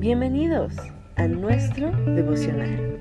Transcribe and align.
Bienvenidos 0.00 0.72
a 1.16 1.28
nuestro 1.28 1.90
devocional. 2.06 2.98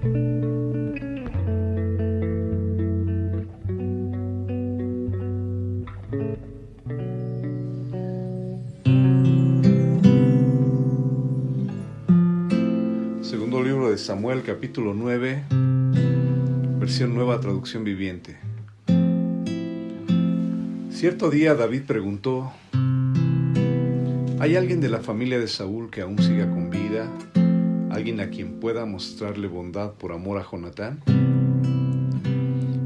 Segundo 13.21 13.63
libro 13.63 13.89
de 13.91 13.97
Samuel, 13.97 14.43
capítulo 14.43 14.93
9, 14.93 15.45
versión 16.79 17.15
nueva 17.15 17.39
traducción 17.39 17.85
viviente. 17.85 18.35
Cierto 20.89 21.29
día 21.29 21.55
David 21.55 21.83
preguntó, 21.87 22.51
¿hay 24.39 24.55
alguien 24.55 24.79
de 24.79 24.89
la 24.89 24.99
familia 24.99 25.37
de 25.37 25.47
Saúl 25.47 25.89
que 25.89 26.01
aún 26.01 26.17
siga 26.19 26.49
con 26.49 26.69
vida? 26.69 27.11
¿Alguien 27.91 28.19
a 28.21 28.29
quien 28.29 28.59
pueda 28.59 28.85
mostrarle 28.85 29.47
bondad 29.47 29.93
por 29.93 30.13
amor 30.13 30.39
a 30.39 30.45
Jonatán? 30.49 31.01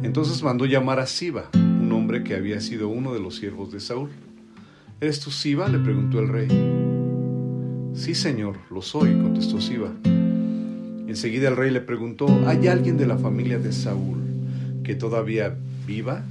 Entonces 0.01 0.41
mandó 0.43 0.65
llamar 0.65 0.99
a 0.99 1.05
Siba, 1.05 1.49
un 1.53 1.91
hombre 1.91 2.23
que 2.23 2.35
había 2.35 2.59
sido 2.59 2.89
uno 2.89 3.13
de 3.13 3.19
los 3.19 3.35
siervos 3.35 3.71
de 3.71 3.79
Saúl. 3.79 4.09
¿Eres 4.99 5.19
tú 5.19 5.31
Siba? 5.31 5.67
le 5.69 5.79
preguntó 5.79 6.19
el 6.19 6.27
rey. 6.27 6.47
Sí, 7.93 8.15
señor, 8.15 8.57
lo 8.71 8.81
soy, 8.81 9.13
contestó 9.13 9.61
Siba. 9.61 9.91
Enseguida 11.07 11.49
el 11.49 11.55
rey 11.55 11.69
le 11.69 11.81
preguntó, 11.81 12.27
¿hay 12.47 12.67
alguien 12.67 12.97
de 12.97 13.05
la 13.05 13.17
familia 13.17 13.59
de 13.59 13.71
Saúl 13.71 14.17
que 14.83 14.95
todavía 14.95 15.55
viva? 15.85 16.23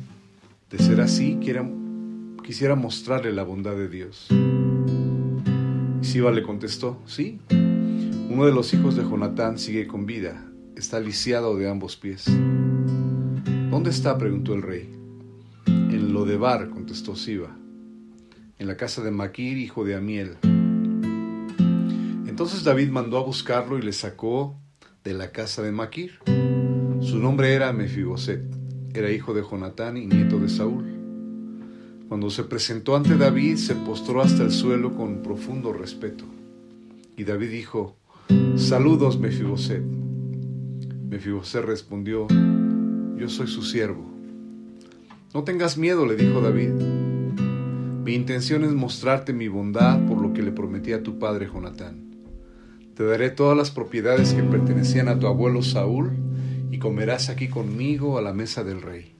De 0.70 0.78
ser 0.78 1.00
así, 1.00 1.38
quisiera 2.42 2.74
mostrarle 2.74 3.32
la 3.32 3.44
bondad 3.44 3.76
de 3.76 3.88
Dios. 3.88 4.28
Siba 6.12 6.30
le 6.30 6.42
contestó, 6.42 7.00
sí, 7.06 7.40
uno 8.28 8.44
de 8.44 8.52
los 8.52 8.74
hijos 8.74 8.96
de 8.96 9.02
Jonatán 9.02 9.56
sigue 9.56 9.86
con 9.86 10.04
vida, 10.04 10.44
está 10.76 11.00
lisiado 11.00 11.56
de 11.56 11.70
ambos 11.70 11.96
pies. 11.96 12.26
¿Dónde 13.70 13.88
está? 13.88 14.18
preguntó 14.18 14.52
el 14.52 14.60
rey. 14.60 14.94
En 15.64 16.12
Lodebar, 16.12 16.68
contestó 16.68 17.16
Siba, 17.16 17.56
en 18.58 18.66
la 18.66 18.76
casa 18.76 19.02
de 19.02 19.10
Maquir, 19.10 19.56
hijo 19.56 19.86
de 19.86 19.94
Amiel. 19.94 20.36
Entonces 22.26 22.62
David 22.62 22.90
mandó 22.90 23.16
a 23.16 23.24
buscarlo 23.24 23.78
y 23.78 23.82
le 23.82 23.94
sacó 23.94 24.60
de 25.04 25.14
la 25.14 25.32
casa 25.32 25.62
de 25.62 25.72
Maquir. 25.72 26.18
Su 27.00 27.20
nombre 27.20 27.54
era 27.54 27.72
Mefiboset 27.72 28.42
era 28.92 29.10
hijo 29.10 29.32
de 29.32 29.42
Jonatán 29.42 29.96
y 29.96 30.04
nieto 30.04 30.38
de 30.38 30.50
Saúl. 30.50 31.01
Cuando 32.12 32.28
se 32.28 32.44
presentó 32.44 32.94
ante 32.94 33.16
David, 33.16 33.56
se 33.56 33.74
postró 33.74 34.20
hasta 34.20 34.42
el 34.42 34.50
suelo 34.50 34.94
con 34.94 35.22
profundo 35.22 35.72
respeto. 35.72 36.26
Y 37.16 37.24
David 37.24 37.48
dijo, 37.48 37.96
Saludos, 38.54 39.18
Mefiboset. 39.18 39.82
Mefiboset 41.08 41.64
respondió, 41.64 42.26
Yo 43.16 43.30
soy 43.30 43.46
su 43.46 43.62
siervo. 43.62 44.04
No 45.32 45.44
tengas 45.44 45.78
miedo, 45.78 46.04
le 46.04 46.16
dijo 46.16 46.42
David. 46.42 46.72
Mi 48.04 48.12
intención 48.12 48.64
es 48.64 48.72
mostrarte 48.72 49.32
mi 49.32 49.48
bondad 49.48 50.04
por 50.04 50.20
lo 50.20 50.34
que 50.34 50.42
le 50.42 50.52
prometí 50.52 50.92
a 50.92 51.02
tu 51.02 51.18
padre 51.18 51.48
Jonatán. 51.50 52.14
Te 52.94 53.04
daré 53.04 53.30
todas 53.30 53.56
las 53.56 53.70
propiedades 53.70 54.34
que 54.34 54.42
pertenecían 54.42 55.08
a 55.08 55.18
tu 55.18 55.28
abuelo 55.28 55.62
Saúl 55.62 56.10
y 56.70 56.78
comerás 56.78 57.30
aquí 57.30 57.48
conmigo 57.48 58.18
a 58.18 58.20
la 58.20 58.34
mesa 58.34 58.64
del 58.64 58.82
rey. 58.82 59.14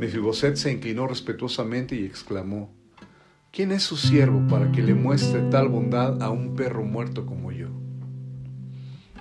Mefiboset 0.00 0.56
se 0.56 0.72
inclinó 0.72 1.06
respetuosamente 1.06 1.94
y 1.94 2.06
exclamó, 2.06 2.72
¿quién 3.52 3.70
es 3.70 3.82
su 3.82 3.98
siervo 3.98 4.46
para 4.48 4.72
que 4.72 4.82
le 4.82 4.94
muestre 4.94 5.42
tal 5.50 5.68
bondad 5.68 6.22
a 6.22 6.30
un 6.30 6.56
perro 6.56 6.86
muerto 6.86 7.26
como 7.26 7.52
yo? 7.52 7.68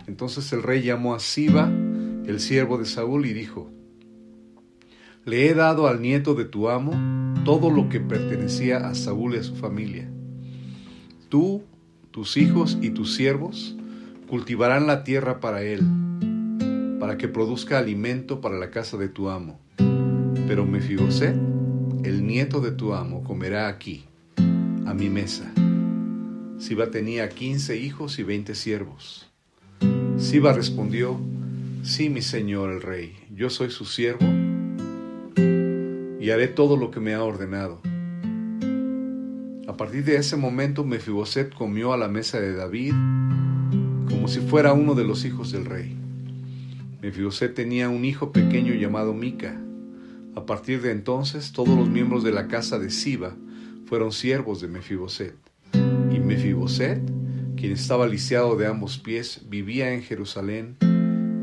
Entonces 0.08 0.54
el 0.54 0.64
rey 0.64 0.82
llamó 0.82 1.14
a 1.14 1.20
Siba, 1.20 1.70
el 2.26 2.40
siervo 2.40 2.78
de 2.78 2.86
Saúl, 2.86 3.26
y 3.26 3.34
dijo, 3.34 3.70
le 5.26 5.50
he 5.50 5.54
dado 5.54 5.86
al 5.86 6.02
nieto 6.02 6.34
de 6.34 6.46
tu 6.46 6.70
amo 6.70 6.94
todo 7.44 7.72
lo 7.72 7.90
que 7.90 8.00
pertenecía 8.00 8.88
a 8.88 8.96
Saúl 8.96 9.36
y 9.36 9.40
a 9.40 9.44
su 9.44 9.58
familia. 9.58 10.10
Tú, 11.28 11.64
tus 12.12 12.38
hijos 12.38 12.78
y 12.82 12.92
tus 12.92 13.16
siervos 13.16 13.76
cultivarán 14.30 14.88
la 14.88 15.04
tierra 15.04 15.42
para 15.42 15.62
él 15.62 15.82
para 17.02 17.18
que 17.18 17.28
produzca 17.28 17.80
alimento 17.80 18.40
para 18.40 18.58
la 18.58 18.72
casa 18.72 18.96
de 18.96 19.10
tu 19.10 19.30
amo. 19.30 19.60
Pero 20.50 20.66
Mefiboset, 20.66 21.36
el 22.04 22.26
nieto 22.26 22.60
de 22.60 22.72
tu 22.72 22.96
amo, 22.96 23.24
comerá 23.24 23.68
aquí, 23.68 24.06
a 24.88 24.96
mi 24.96 25.08
mesa. 25.08 25.54
Siba 26.58 26.90
tenía 26.90 27.30
quince 27.30 27.78
hijos 27.78 28.18
y 28.18 28.24
veinte 28.24 28.56
siervos. 28.56 29.30
Siba 30.18 30.52
respondió, 30.54 31.20
Sí, 31.84 32.10
mi 32.10 32.24
señor 32.24 32.72
el 32.72 32.82
rey, 32.82 33.16
yo 33.32 33.52
soy 33.52 33.70
su 33.70 33.86
siervo 33.86 34.26
y 36.20 36.32
haré 36.32 36.48
todo 36.48 36.78
lo 36.78 36.90
que 36.90 37.00
me 37.00 37.14
ha 37.14 37.24
ordenado. 37.24 37.80
A 39.68 39.78
partir 39.78 40.04
de 40.04 40.16
ese 40.16 40.36
momento 40.36 40.84
Mefiboset 40.84 41.54
comió 41.54 41.94
a 41.94 41.98
la 41.98 42.08
mesa 42.08 42.40
de 42.40 42.56
David 42.56 42.96
como 44.10 44.28
si 44.28 44.40
fuera 44.40 44.74
uno 44.74 44.96
de 44.96 45.04
los 45.04 45.26
hijos 45.26 45.52
del 45.52 45.66
rey. 45.66 45.96
Mefiboset 47.04 47.54
tenía 47.54 47.88
un 47.90 48.04
hijo 48.04 48.32
pequeño 48.32 48.74
llamado 48.74 49.14
Mica. 49.14 49.56
A 50.40 50.46
partir 50.46 50.82
de 50.82 50.92
entonces, 50.92 51.52
todos 51.52 51.78
los 51.78 51.90
miembros 51.90 52.24
de 52.24 52.32
la 52.32 52.48
casa 52.48 52.80
de 52.80 52.92
Siba 52.92 53.36
fueron 53.88 54.14
siervos 54.14 54.62
de 54.62 54.70
Mefiboset. 54.70 55.36
Y 55.74 56.20
Mefiboset, 56.22 57.02
quien 57.58 57.74
estaba 57.74 58.08
lisiado 58.08 58.56
de 58.56 58.66
ambos 58.66 59.00
pies, 59.00 59.42
vivía 59.50 59.94
en 59.94 60.02
Jerusalén 60.02 60.78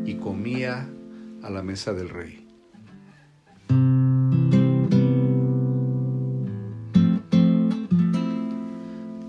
y 0.06 0.14
comía 0.14 0.88
a 1.42 1.50
la 1.50 1.62
mesa 1.62 1.92
del 1.92 2.08
rey. 2.08 2.48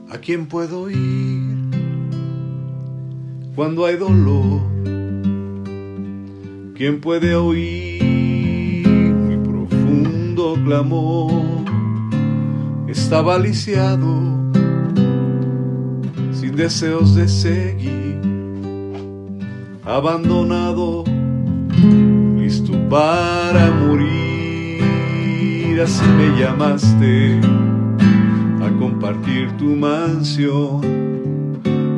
¿A 0.10 0.18
quién 0.20 0.48
puedo 0.48 0.90
ir 0.90 1.76
cuando 3.54 3.86
hay 3.86 3.98
dolor? 3.98 4.62
¿Quién 6.74 7.02
puede 7.02 7.36
oír 7.36 7.97
clamor? 10.68 11.32
Estaba 12.90 13.40
lisiado, 13.40 14.08
sin 16.34 16.56
deseos 16.58 17.16
de 17.16 17.28
seguir, 17.30 18.20
abandonado, 19.86 21.06
listo 22.38 22.74
para 22.90 23.72
morir. 23.72 24.84
Así 25.82 26.06
me 26.18 26.38
llamaste 26.38 27.40
a 28.62 28.70
compartir 28.78 29.50
tu 29.58 29.68
mansión, 29.68 30.82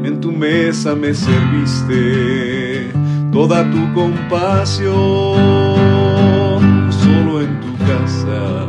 en 0.04 0.22
tu 0.22 0.32
mesa 0.32 0.94
me 0.96 1.14
serviste 1.14 2.92
toda 3.32 3.64
tu 3.72 3.94
compasión 3.94 5.69
casa, 7.90 8.68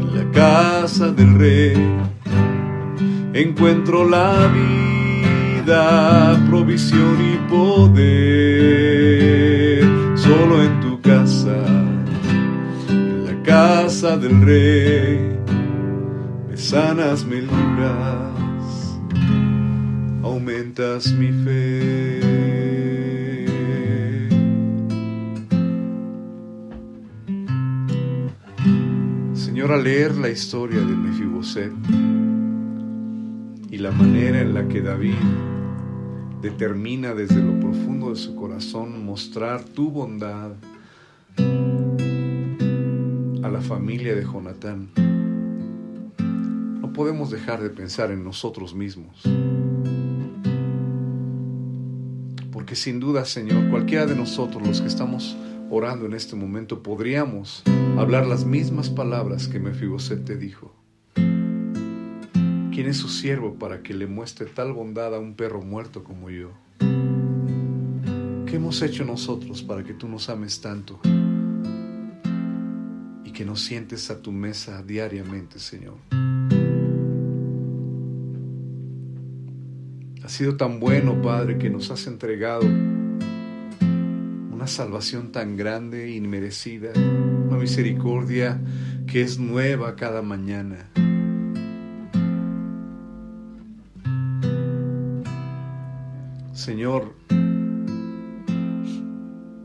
en 0.00 0.08
la 0.16 0.24
casa 0.30 1.10
del 1.10 1.34
rey, 1.36 1.74
encuentro 3.32 4.08
la 4.08 4.46
vida, 4.46 6.40
provisión 6.48 7.16
y 7.32 7.36
poder, 7.50 7.98
solo 10.16 10.62
en 10.62 10.80
tu 10.80 11.00
casa, 11.00 11.56
en 12.88 13.26
la 13.26 13.42
casa 13.42 14.16
del 14.16 14.40
rey, 14.40 15.36
me 16.48 16.56
sanas, 16.56 17.24
me 17.24 17.40
libras, 17.42 19.00
aumentas 20.22 21.12
mi 21.12 21.32
fe. 21.44 22.79
Al 29.70 29.84
leer 29.84 30.16
la 30.16 30.28
historia 30.28 30.80
de 30.80 30.96
Mefiboset 30.96 31.72
y 33.70 33.78
la 33.78 33.92
manera 33.92 34.40
en 34.40 34.52
la 34.52 34.66
que 34.66 34.80
David 34.80 35.14
determina 36.42 37.14
desde 37.14 37.40
lo 37.40 37.58
profundo 37.60 38.10
de 38.10 38.16
su 38.16 38.34
corazón 38.34 39.04
mostrar 39.04 39.62
tu 39.62 39.88
bondad 39.92 40.50
a 43.44 43.48
la 43.48 43.60
familia 43.60 44.16
de 44.16 44.24
Jonatán, 44.24 44.90
no 46.80 46.92
podemos 46.92 47.30
dejar 47.30 47.62
de 47.62 47.70
pensar 47.70 48.10
en 48.10 48.24
nosotros 48.24 48.74
mismos. 48.74 49.22
Porque 52.50 52.74
sin 52.74 52.98
duda, 52.98 53.24
Señor, 53.24 53.70
cualquiera 53.70 54.04
de 54.04 54.16
nosotros, 54.16 54.66
los 54.66 54.80
que 54.80 54.88
estamos 54.88 55.36
orando 55.70 56.06
en 56.06 56.14
este 56.14 56.34
momento, 56.34 56.82
podríamos 56.82 57.62
hablar 58.00 58.26
las 58.26 58.46
mismas 58.46 58.88
palabras 58.88 59.46
que 59.46 59.60
Mefiboset 59.60 60.24
te 60.24 60.38
dijo. 60.38 60.74
¿Quién 61.14 62.86
es 62.86 62.96
su 62.96 63.08
siervo 63.08 63.58
para 63.58 63.82
que 63.82 63.92
le 63.92 64.06
muestre 64.06 64.46
tal 64.46 64.72
bondad 64.72 65.14
a 65.14 65.18
un 65.18 65.34
perro 65.34 65.60
muerto 65.60 66.02
como 66.02 66.30
yo? 66.30 66.50
¿Qué 68.46 68.56
hemos 68.56 68.80
hecho 68.80 69.04
nosotros 69.04 69.62
para 69.62 69.84
que 69.84 69.92
tú 69.92 70.08
nos 70.08 70.30
ames 70.30 70.62
tanto? 70.62 70.98
Y 73.22 73.32
que 73.32 73.44
nos 73.44 73.60
sientes 73.60 74.10
a 74.10 74.22
tu 74.22 74.32
mesa 74.32 74.82
diariamente, 74.82 75.58
Señor. 75.58 75.98
Ha 80.24 80.28
sido 80.28 80.56
tan 80.56 80.80
bueno, 80.80 81.20
Padre, 81.20 81.58
que 81.58 81.68
nos 81.68 81.90
has 81.90 82.06
entregado 82.06 82.62
una 84.60 84.66
salvación 84.66 85.32
tan 85.32 85.56
grande, 85.56 86.10
inmerecida, 86.10 86.92
una 87.50 87.58
misericordia 87.58 88.60
que 89.08 89.22
es 89.22 89.40
nueva 89.40 89.96
cada 89.96 90.22
mañana. 90.22 90.88
Señor, 96.52 97.12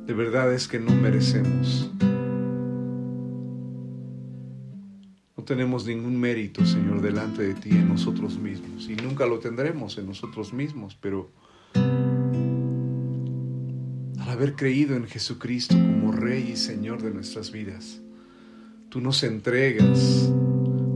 de 0.08 0.14
verdad 0.16 0.52
es 0.52 0.68
que 0.68 0.80
no 0.80 0.96
merecemos. 0.96 1.92
No 5.38 5.44
tenemos 5.44 5.86
ningún 5.86 6.20
mérito, 6.20 6.66
Señor, 6.66 7.02
delante 7.02 7.44
de 7.44 7.54
ti 7.54 7.70
en 7.70 7.90
nosotros 7.90 8.40
mismos. 8.40 8.90
Y 8.90 8.96
nunca 8.96 9.28
lo 9.28 9.38
tendremos 9.38 10.00
en 10.00 10.08
nosotros 10.08 10.54
mismos, 10.54 10.98
pero 11.00 11.30
al 14.18 14.30
haber 14.30 14.56
creído 14.56 14.96
en 14.96 15.06
Jesucristo 15.06 15.76
Rey 16.26 16.54
y 16.54 16.56
Señor 16.56 17.04
de 17.04 17.12
nuestras 17.12 17.52
vidas, 17.52 18.02
tú 18.90 19.00
nos 19.00 19.22
entregas 19.22 20.28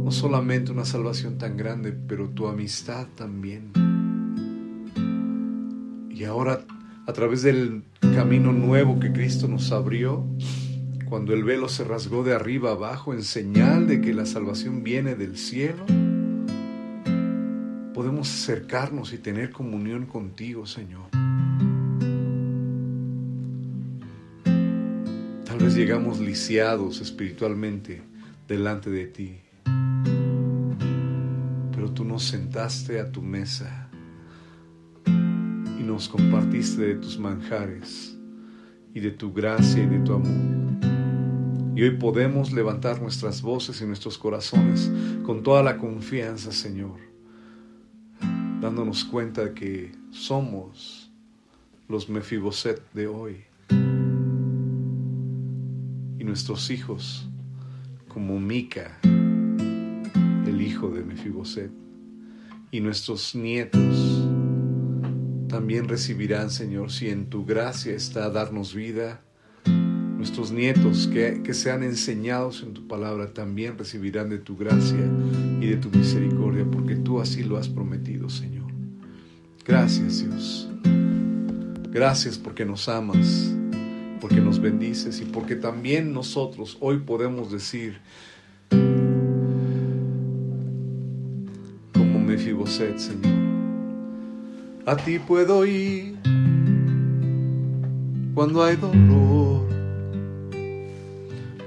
no 0.04 0.10
solamente 0.12 0.72
una 0.72 0.86
salvación 0.86 1.38
tan 1.38 1.56
grande, 1.56 1.92
pero 1.92 2.30
tu 2.30 2.48
amistad 2.48 3.06
también. 3.16 3.72
Y 6.10 6.24
ahora, 6.24 6.66
a 7.06 7.14
través 7.14 7.44
del 7.44 7.84
camino 8.16 8.52
nuevo 8.54 9.00
que 9.00 9.12
Cristo 9.12 9.48
nos 9.48 9.72
abrió, 9.72 10.26
cuando 11.08 11.36
el 11.36 11.44
velo 11.44 11.70
se 11.70 11.84
rasgó 11.84 12.24
de 12.24 12.34
arriba 12.34 12.72
abajo 12.72 13.14
en 13.14 13.22
señal 13.22 13.86
de 13.86 14.02
que 14.02 14.16
la 14.16 14.26
salvación 14.26 14.84
viene 14.84 15.14
del 15.14 15.38
cielo, 15.38 15.86
podemos 17.94 18.34
acercarnos 18.34 19.14
y 19.14 19.20
tener 19.20 19.52
comunión 19.52 20.08
contigo, 20.08 20.66
Señor. 20.66 21.29
Llegamos 25.76 26.20
lisiados 26.20 27.00
espiritualmente 27.02 28.02
delante 28.48 28.90
de 28.90 29.06
ti, 29.08 29.40
pero 31.72 31.92
tú 31.94 32.04
nos 32.04 32.24
sentaste 32.24 33.00
a 33.00 33.12
tu 33.12 33.22
mesa 33.22 33.90
nos 35.90 36.08
compartiste 36.08 36.84
de 36.84 36.96
tus 36.96 37.18
manjares 37.18 38.16
y 38.94 39.00
de 39.00 39.10
tu 39.10 39.34
gracia 39.34 39.84
y 39.84 39.88
de 39.88 40.00
tu 40.00 40.14
amor. 40.14 41.76
Y 41.76 41.82
hoy 41.82 41.98
podemos 41.98 42.52
levantar 42.52 43.02
nuestras 43.02 43.42
voces 43.42 43.82
y 43.82 43.86
nuestros 43.86 44.18
corazones 44.18 44.92
con 45.24 45.42
toda 45.42 45.64
la 45.64 45.78
confianza, 45.78 46.52
Señor, 46.52 47.00
dándonos 48.62 49.04
cuenta 49.04 49.46
de 49.46 49.54
que 49.56 49.92
somos 50.12 51.12
los 51.88 52.08
Mefiboset 52.08 52.80
de 52.94 53.08
hoy 53.08 53.34
y 53.34 53.49
nuestros 56.30 56.70
hijos 56.70 57.28
como 58.08 58.40
Mica, 58.40 59.00
el 59.04 60.62
hijo 60.62 60.90
de 60.92 61.04
Mefiboset, 61.04 61.72
y 62.70 62.82
nuestros 62.82 63.34
nietos 63.34 64.28
también 65.48 65.88
recibirán, 65.88 66.52
Señor, 66.52 66.92
si 66.92 67.10
en 67.10 67.32
tu 67.32 67.46
gracia 67.46 67.96
está 67.96 68.30
darnos 68.30 68.76
vida. 68.76 69.22
Nuestros 69.66 70.52
nietos 70.52 71.08
que, 71.08 71.42
que 71.44 71.56
sean 71.56 71.82
enseñados 71.82 72.62
en 72.62 72.74
tu 72.74 72.88
palabra 72.88 73.34
también 73.34 73.76
recibirán 73.76 74.30
de 74.30 74.38
tu 74.38 74.56
gracia 74.56 75.10
y 75.60 75.66
de 75.66 75.78
tu 75.78 75.90
misericordia, 75.90 76.64
porque 76.70 76.96
tú 76.96 77.20
así 77.20 77.44
lo 77.44 77.58
has 77.58 77.70
prometido, 77.70 78.30
Señor. 78.30 78.72
Gracias, 79.66 80.24
Dios. 80.24 80.70
Gracias 81.90 82.38
porque 82.38 82.66
nos 82.66 82.88
amas, 82.88 83.56
porque 84.20 84.42
nos 84.42 84.60
bendices 84.60 85.22
y 85.22 85.26
porque 85.26 85.56
también 85.56 86.14
nosotros 86.14 86.78
hoy 86.80 86.98
podemos 87.00 87.52
decir, 87.52 88.00
como 91.94 92.20
Mefiboset, 92.20 92.98
Señor 92.98 93.50
a 94.90 94.96
ti 94.96 95.20
puedo 95.20 95.68
ir 95.68 96.16
cuando 98.34 98.64
hay 98.64 98.76
dolor. 98.76 99.68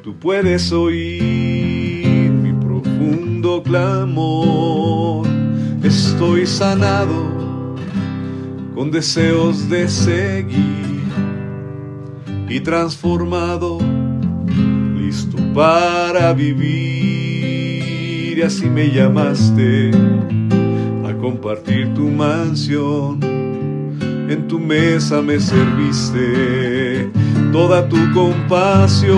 Tú 0.02 0.18
puedes 0.18 0.72
oír 0.72 2.32
mi 2.32 2.52
profundo 2.52 3.62
clamor. 3.62 5.28
Estoy 5.84 6.46
sanado 6.46 7.76
con 8.74 8.90
deseos 8.90 9.68
de 9.68 9.88
seguir 9.88 10.91
y 12.52 12.60
transformado, 12.60 13.78
listo 14.96 15.38
para 15.54 16.32
vivir. 16.32 16.62
Así 18.44 18.68
me 18.68 18.90
llamaste 18.90 19.90
compartir 21.22 21.94
tu 21.94 22.08
mansión. 22.08 23.20
En 24.28 24.48
tu 24.48 24.58
mesa 24.58 25.22
me 25.22 25.38
serviste 25.38 27.10
toda 27.52 27.88
tu 27.88 27.96
compasión. 28.12 29.14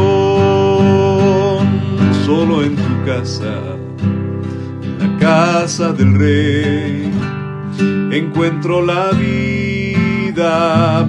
Solo 2.26 2.62
en 2.62 2.76
tu 2.76 3.04
casa, 3.06 3.54
en 4.82 4.98
la 4.98 5.19
casa 5.19 5.92
del 5.92 6.14
rey, 6.14 7.10
encuentro 8.12 8.84
la 8.84 9.10
vida, 9.12 9.63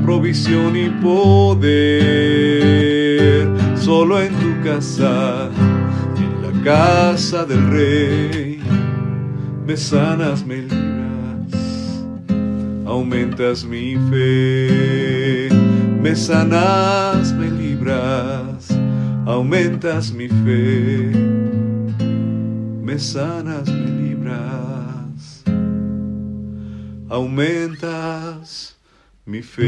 provisión 0.04 0.76
y 0.76 0.90
poder. 1.02 1.66
Solo 3.78 4.22
en 4.22 4.34
tu 4.34 4.62
casa, 4.64 5.50
en 6.18 6.42
la 6.42 6.52
casa 6.64 7.46
del 7.46 7.70
rey, 7.70 8.60
me 9.66 9.76
sanas, 9.78 10.46
me 10.46 10.68
aumentas 12.86 13.66
mi 13.66 13.96
fe, 14.10 15.50
me 16.02 16.16
sanas, 16.16 17.34
me 17.34 17.50
libras, 17.50 18.70
aumentas 19.26 20.12
mi 20.12 20.28
fe, 20.28 21.12
me 22.82 23.00
sanas, 23.00 23.68
me 23.68 23.88
libras, 24.02 25.44
aumentas 27.10 28.75
me 29.26 29.42
fez. 29.42 29.66